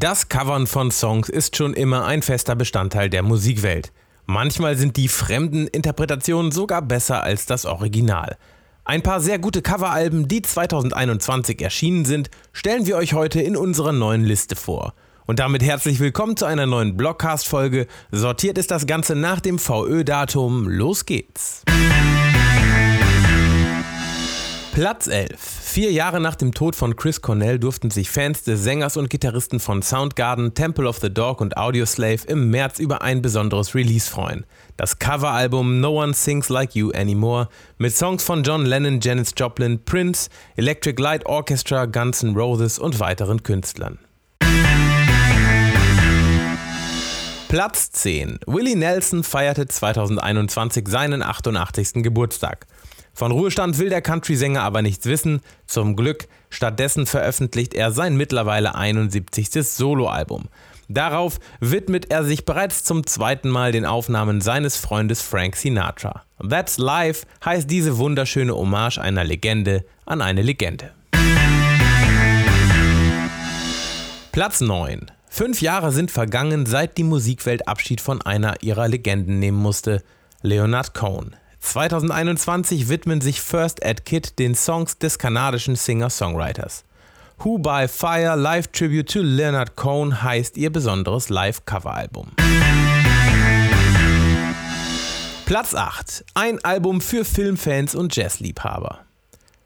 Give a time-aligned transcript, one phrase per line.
[0.00, 3.90] Das Covern von Songs ist schon immer ein fester Bestandteil der Musikwelt.
[4.26, 8.36] Manchmal sind die fremden Interpretationen sogar besser als das Original.
[8.84, 13.90] Ein paar sehr gute Coveralben, die 2021 erschienen sind, stellen wir euch heute in unserer
[13.90, 14.94] neuen Liste vor.
[15.26, 17.88] Und damit herzlich willkommen zu einer neuen Blogcast-Folge.
[18.12, 20.68] Sortiert ist das Ganze nach dem VÖ-Datum.
[20.68, 21.64] Los geht's!
[24.72, 25.36] Platz 11.
[25.38, 29.60] Vier Jahre nach dem Tod von Chris Cornell durften sich Fans des Sängers und Gitarristen
[29.60, 34.46] von Soundgarden, Temple of the Dog und Audioslave im März über ein besonderes Release freuen.
[34.76, 39.84] Das Coveralbum No One Sings Like You Anymore mit Songs von John Lennon, Janis Joplin,
[39.84, 43.98] Prince, Electric Light Orchestra, Guns N' Roses und weiteren Künstlern.
[47.48, 48.40] Platz 10.
[48.46, 52.02] Willie Nelson feierte 2021 seinen 88.
[52.02, 52.66] Geburtstag.
[53.18, 55.40] Von Ruhestand will der Country-Sänger aber nichts wissen.
[55.66, 56.28] Zum Glück.
[56.50, 59.50] Stattdessen veröffentlicht er sein mittlerweile 71.
[59.50, 60.44] Soloalbum.
[60.88, 66.22] Darauf widmet er sich bereits zum zweiten Mal den Aufnahmen seines Freundes Frank Sinatra.
[66.48, 70.92] That's Life heißt diese wunderschöne Hommage einer Legende an eine Legende.
[74.30, 75.10] Platz 9.
[75.28, 80.04] Fünf Jahre sind vergangen, seit die Musikwelt Abschied von einer ihrer Legenden nehmen musste,
[80.42, 81.34] Leonard Cohen.
[81.60, 86.84] 2021 widmen sich First Ed Kid den Songs des kanadischen Singer-Songwriters.
[87.38, 92.32] Who by Fire Live Tribute to Leonard Cohen heißt ihr besonderes Live-Cover-Album.
[95.46, 96.24] Platz 8.
[96.34, 99.07] Ein Album für Filmfans und Jazzliebhaber.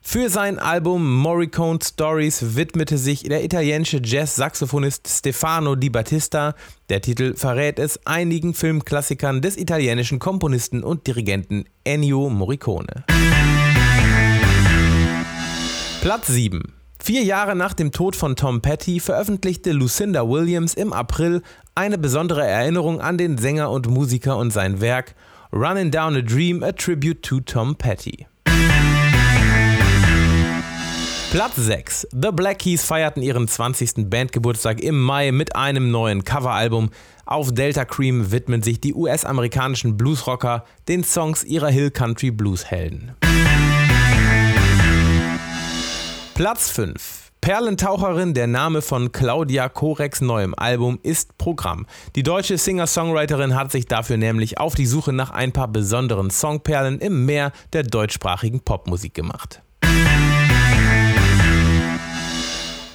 [0.05, 6.55] Für sein Album Morricone Stories widmete sich der italienische Jazz-Saxophonist Stefano Di Battista,
[6.89, 13.05] der Titel verrät es, einigen Filmklassikern des italienischen Komponisten und Dirigenten Ennio Morricone.
[16.03, 16.75] Platz 7.
[16.99, 21.43] Vier Jahre nach dem Tod von Tom Petty veröffentlichte Lucinda Williams im April
[21.77, 25.15] eine besondere Erinnerung an den Sänger und Musiker und sein Werk
[25.53, 28.27] Running Down a Dream, a Tribute to Tom Petty.
[31.33, 32.09] Platz 6.
[32.13, 34.11] The Black Keys feierten ihren 20.
[34.11, 36.91] Bandgeburtstag im Mai mit einem neuen Coveralbum.
[37.25, 43.13] Auf Delta Cream widmen sich die US-amerikanischen Bluesrocker den Songs ihrer Hill Country Blues Helden.
[46.35, 47.31] Platz 5.
[47.41, 51.87] Perlentaucherin, der Name von Claudia Koreks neuem Album, ist Programm.
[52.15, 56.99] Die deutsche Singer-Songwriterin hat sich dafür nämlich auf die Suche nach ein paar besonderen Songperlen
[56.99, 59.63] im Meer der deutschsprachigen Popmusik gemacht.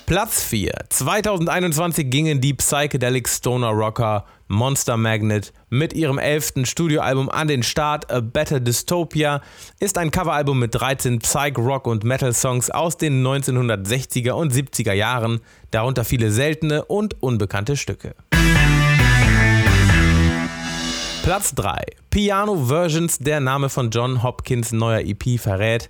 [0.08, 0.72] Platz 4.
[0.88, 8.10] 2021 gingen die Psychedelic Stoner Rocker Monster Magnet mit ihrem elften Studioalbum an den Start.
[8.10, 9.42] A Better Dystopia
[9.82, 14.94] ist ein Coveralbum mit 13 Psych, Rock und Metal Songs aus den 1960er und 70er
[14.94, 15.42] Jahren,
[15.72, 18.16] darunter viele seltene und unbekannte Stücke.
[21.24, 21.84] Platz 3.
[22.12, 25.90] Piano Versions, der Name von John Hopkins neuer EP verrät.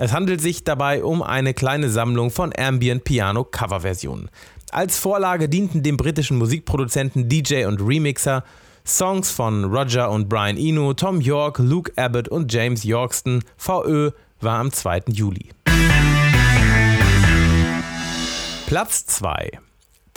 [0.00, 4.30] Es handelt sich dabei um eine kleine Sammlung von Ambient Piano Coverversionen.
[4.70, 8.44] Als Vorlage dienten dem britischen Musikproduzenten DJ und Remixer
[8.86, 13.42] Songs von Roger und Brian Eno, Tom York, Luke Abbott und James Yorkston.
[13.56, 15.02] VÖ war am 2.
[15.08, 15.50] Juli.
[18.66, 19.58] Platz 2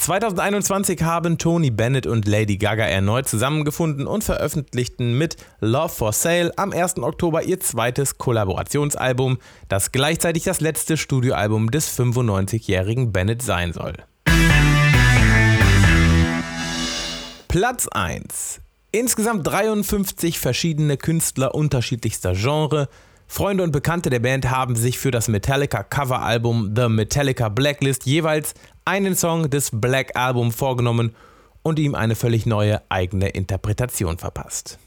[0.01, 6.51] 2021 haben Tony Bennett und Lady Gaga erneut zusammengefunden und veröffentlichten mit Love for Sale
[6.57, 6.97] am 1.
[6.97, 13.93] Oktober ihr zweites Kollaborationsalbum, das gleichzeitig das letzte Studioalbum des 95-jährigen Bennett sein soll.
[17.47, 18.59] Platz 1.
[18.91, 22.89] Insgesamt 53 verschiedene Künstler unterschiedlichster Genre
[23.33, 28.53] Freunde und Bekannte der Band haben sich für das Metallica Coveralbum The Metallica Blacklist jeweils
[28.83, 31.15] einen Song des Black Album vorgenommen
[31.63, 34.79] und ihm eine völlig neue eigene Interpretation verpasst.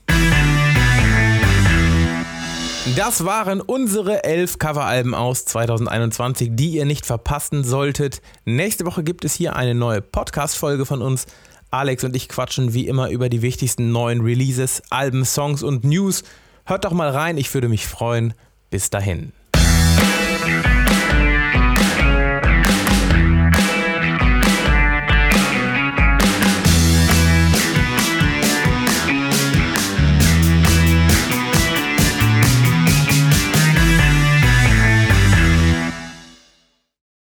[2.97, 8.21] Das waren unsere elf Coveralben aus 2021, die ihr nicht verpassen solltet.
[8.45, 11.25] Nächste Woche gibt es hier eine neue Podcast-Folge von uns.
[11.71, 16.25] Alex und ich quatschen wie immer über die wichtigsten neuen Releases, Alben, Songs und News.
[16.67, 18.35] Hört doch mal rein, ich würde mich freuen.
[18.71, 19.33] Bis dahin.